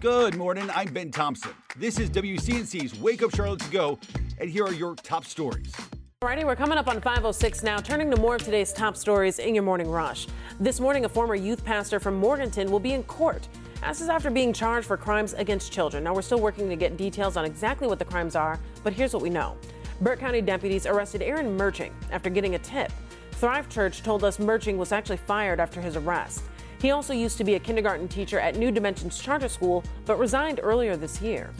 Good 0.00 0.36
morning. 0.36 0.70
I'm 0.76 0.92
Ben 0.92 1.10
Thompson. 1.10 1.50
This 1.76 1.98
is 1.98 2.08
WCNC's 2.10 3.00
Wake 3.00 3.20
Up 3.20 3.34
Charlotte 3.34 3.58
to 3.58 3.70
Go, 3.70 3.98
and 4.38 4.48
here 4.48 4.64
are 4.64 4.72
your 4.72 4.94
top 4.94 5.24
stories. 5.24 5.74
Alrighty, 6.22 6.44
we're 6.44 6.54
coming 6.54 6.78
up 6.78 6.86
on 6.86 7.00
506 7.00 7.64
now, 7.64 7.78
turning 7.78 8.08
to 8.12 8.16
more 8.16 8.36
of 8.36 8.42
today's 8.44 8.72
top 8.72 8.96
stories 8.96 9.40
in 9.40 9.56
your 9.56 9.64
morning 9.64 9.90
rush. 9.90 10.28
This 10.60 10.78
morning, 10.78 11.04
a 11.04 11.08
former 11.08 11.34
youth 11.34 11.64
pastor 11.64 11.98
from 11.98 12.14
Morganton 12.14 12.70
will 12.70 12.78
be 12.78 12.92
in 12.92 13.02
court. 13.02 13.48
This 13.88 14.00
is 14.00 14.08
after 14.08 14.30
being 14.30 14.52
charged 14.52 14.86
for 14.86 14.96
crimes 14.96 15.32
against 15.32 15.72
children. 15.72 16.04
Now, 16.04 16.14
we're 16.14 16.22
still 16.22 16.40
working 16.40 16.68
to 16.68 16.76
get 16.76 16.96
details 16.96 17.36
on 17.36 17.44
exactly 17.44 17.88
what 17.88 17.98
the 17.98 18.04
crimes 18.04 18.36
are, 18.36 18.60
but 18.84 18.92
here's 18.92 19.12
what 19.12 19.22
we 19.22 19.30
know. 19.30 19.56
Burke 20.00 20.20
County 20.20 20.40
deputies 20.40 20.86
arrested 20.86 21.22
Aaron 21.22 21.58
Mirtsching 21.58 21.90
after 22.12 22.30
getting 22.30 22.54
a 22.54 22.58
tip. 22.60 22.92
Thrive 23.32 23.68
Church 23.68 24.04
told 24.04 24.22
us 24.22 24.36
Mirtsching 24.36 24.76
was 24.76 24.92
actually 24.92 25.16
fired 25.16 25.58
after 25.58 25.80
his 25.80 25.96
arrest. 25.96 26.44
He 26.80 26.92
also 26.92 27.12
used 27.12 27.38
to 27.38 27.44
be 27.44 27.56
a 27.56 27.58
kindergarten 27.58 28.06
teacher 28.06 28.38
at 28.38 28.56
New 28.56 28.70
Dimensions 28.70 29.18
Charter 29.18 29.48
School, 29.48 29.82
but 30.06 30.18
resigned 30.18 30.60
earlier 30.62 30.96
this 30.96 31.20
year. 31.20 31.50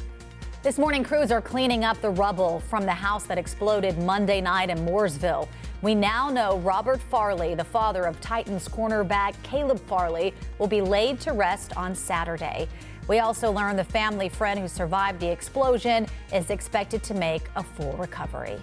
This 0.62 0.78
morning, 0.78 1.02
crews 1.02 1.32
are 1.32 1.40
cleaning 1.40 1.84
up 1.84 2.00
the 2.00 2.10
rubble 2.10 2.60
from 2.68 2.84
the 2.84 2.92
house 2.92 3.24
that 3.24 3.38
exploded 3.38 3.98
Monday 3.98 4.40
night 4.40 4.70
in 4.70 4.78
Mooresville. 4.78 5.48
We 5.82 5.94
now 5.94 6.28
know 6.30 6.58
Robert 6.58 7.00
Farley, 7.00 7.54
the 7.54 7.64
father 7.64 8.04
of 8.04 8.20
Titans 8.20 8.68
cornerback 8.68 9.34
Caleb 9.42 9.80
Farley, 9.86 10.34
will 10.58 10.66
be 10.66 10.80
laid 10.80 11.20
to 11.20 11.32
rest 11.32 11.76
on 11.76 11.94
Saturday. 11.94 12.68
We 13.08 13.20
also 13.20 13.50
learned 13.50 13.78
the 13.78 13.84
family 13.84 14.28
friend 14.28 14.58
who 14.58 14.68
survived 14.68 15.20
the 15.20 15.30
explosion 15.30 16.06
is 16.32 16.50
expected 16.50 17.02
to 17.04 17.14
make 17.14 17.48
a 17.56 17.62
full 17.62 17.92
recovery. 17.92 18.58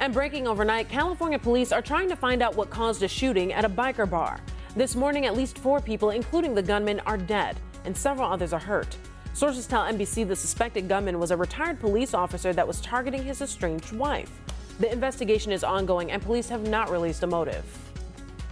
And 0.00 0.12
breaking 0.12 0.46
overnight, 0.46 0.88
California 0.88 1.38
police 1.38 1.72
are 1.72 1.82
trying 1.82 2.08
to 2.10 2.16
find 2.16 2.42
out 2.42 2.54
what 2.54 2.68
caused 2.70 3.02
a 3.02 3.08
shooting 3.08 3.52
at 3.54 3.64
a 3.64 3.68
biker 3.68 4.08
bar. 4.08 4.40
This 4.76 4.94
morning, 4.94 5.24
at 5.24 5.34
least 5.34 5.56
four 5.56 5.80
people, 5.80 6.10
including 6.10 6.54
the 6.54 6.62
gunman, 6.62 7.00
are 7.06 7.16
dead, 7.16 7.56
and 7.86 7.96
several 7.96 8.30
others 8.30 8.52
are 8.52 8.60
hurt. 8.60 8.94
Sources 9.32 9.66
tell 9.66 9.84
NBC 9.84 10.28
the 10.28 10.36
suspected 10.36 10.86
gunman 10.86 11.18
was 11.18 11.30
a 11.30 11.36
retired 11.36 11.80
police 11.80 12.12
officer 12.12 12.52
that 12.52 12.68
was 12.68 12.82
targeting 12.82 13.24
his 13.24 13.40
estranged 13.40 13.92
wife. 13.92 14.30
The 14.78 14.92
investigation 14.92 15.50
is 15.50 15.64
ongoing 15.64 16.12
and 16.12 16.22
police 16.22 16.50
have 16.50 16.68
not 16.68 16.90
released 16.90 17.22
a 17.22 17.26
motive. 17.26 17.64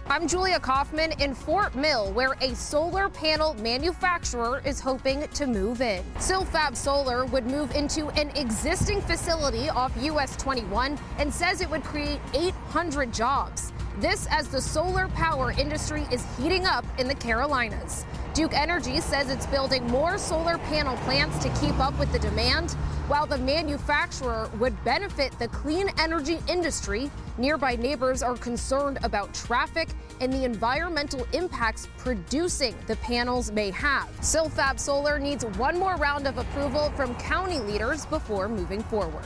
I'm 0.07 0.27
Julia 0.27 0.59
Kaufman 0.59 1.11
in 1.21 1.35
Fort 1.35 1.75
Mill, 1.75 2.11
where 2.13 2.33
a 2.41 2.55
solar 2.55 3.07
panel 3.07 3.53
manufacturer 3.61 4.63
is 4.65 4.79
hoping 4.79 5.27
to 5.27 5.45
move 5.45 5.81
in. 5.81 6.03
Silfab 6.15 6.75
Solar 6.75 7.25
would 7.25 7.45
move 7.45 7.75
into 7.75 8.09
an 8.19 8.29
existing 8.29 8.99
facility 9.01 9.69
off 9.69 9.95
US 10.01 10.35
21 10.37 10.97
and 11.19 11.31
says 11.31 11.61
it 11.61 11.69
would 11.69 11.83
create 11.83 12.19
800 12.33 13.13
jobs. 13.13 13.64
This 13.99 14.27
as 14.29 14.49
the 14.49 14.59
solar 14.59 15.07
power 15.09 15.51
industry 15.57 16.05
is 16.11 16.25
heating 16.37 16.65
up 16.65 16.83
in 16.99 17.07
the 17.07 17.15
Carolinas. 17.15 18.05
Duke 18.33 18.53
Energy 18.53 18.99
says 18.99 19.29
it's 19.29 19.45
building 19.45 19.87
more 19.87 20.17
solar 20.17 20.57
panel 20.57 20.97
plants 20.97 21.41
to 21.41 21.49
keep 21.61 21.79
up 21.79 21.97
with 21.97 22.11
the 22.11 22.19
demand, 22.19 22.71
while 23.07 23.25
the 23.25 23.37
manufacturer 23.37 24.49
would 24.59 24.83
benefit 24.83 25.31
the 25.39 25.47
clean 25.47 25.87
energy 25.97 26.39
industry. 26.49 27.09
Nearby 27.37 27.77
neighbors 27.77 28.21
are 28.21 28.35
concerned 28.35 28.97
about 29.03 29.33
traffic 29.33 29.87
and 30.19 30.33
the 30.33 30.43
environmental 30.43 31.25
impacts 31.31 31.87
producing 31.97 32.75
the 32.87 32.97
panels 32.97 33.49
may 33.49 33.71
have. 33.71 34.09
Silfab 34.19 34.77
Solar 34.77 35.19
needs 35.19 35.45
one 35.57 35.79
more 35.79 35.95
round 35.95 36.27
of 36.27 36.37
approval 36.37 36.91
from 36.97 37.15
county 37.15 37.59
leaders 37.59 38.05
before 38.07 38.49
moving 38.49 38.83
forward. 38.83 39.25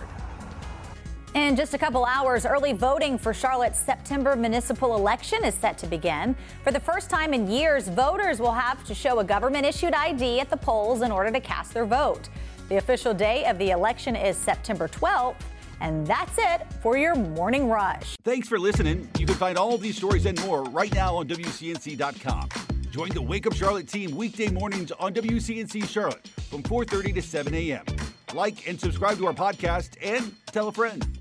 In 1.35 1.55
just 1.55 1.75
a 1.75 1.77
couple 1.77 2.05
hours, 2.05 2.43
early 2.43 2.73
voting 2.73 3.17
for 3.17 3.35
Charlotte's 3.35 3.79
September 3.79 4.35
municipal 4.35 4.95
election 4.95 5.45
is 5.45 5.53
set 5.53 5.77
to 5.77 5.85
begin. 5.85 6.35
For 6.63 6.71
the 6.71 6.79
first 6.79 7.07
time 7.09 7.35
in 7.35 7.47
years, 7.47 7.87
voters 7.87 8.39
will 8.39 8.51
have 8.51 8.83
to 8.85 8.95
show 8.95 9.19
a 9.19 9.23
government 9.23 9.63
issued 9.63 9.93
ID 9.93 10.39
at 10.39 10.49
the 10.49 10.57
polls 10.57 11.03
in 11.03 11.11
order 11.11 11.29
to 11.29 11.39
cast 11.39 11.73
their 11.73 11.85
vote. 11.85 12.29
The 12.67 12.77
official 12.77 13.13
day 13.13 13.45
of 13.45 13.59
the 13.59 13.69
election 13.69 14.15
is 14.15 14.37
September 14.37 14.87
12th. 14.87 15.35
And 15.81 16.05
that's 16.05 16.37
it 16.37 16.65
for 16.81 16.97
your 16.97 17.15
morning 17.15 17.69
rush. 17.69 18.15
Thanks 18.23 18.49
for 18.49 18.59
listening. 18.59 19.07
You 19.17 19.25
can 19.27 19.35
find 19.35 19.57
all 19.57 19.77
these 19.77 19.97
stories 19.97 20.25
and 20.25 20.39
more 20.45 20.63
right 20.65 20.93
now 20.93 21.15
on 21.15 21.27
WCNC.com. 21.27 22.49
Join 22.91 23.09
the 23.09 23.21
Wake 23.21 23.45
Up 23.45 23.53
Charlotte 23.53 23.87
team 23.87 24.15
weekday 24.15 24.49
mornings 24.49 24.91
on 24.91 25.13
WCNC 25.13 25.87
Charlotte 25.87 26.27
from 26.49 26.63
4:30 26.63 27.13
to 27.13 27.21
7 27.21 27.53
a.m. 27.53 27.85
Like 28.33 28.67
and 28.67 28.79
subscribe 28.79 29.17
to 29.19 29.27
our 29.27 29.33
podcast 29.33 29.95
and 30.01 30.35
tell 30.47 30.67
a 30.67 30.71
friend. 30.71 31.18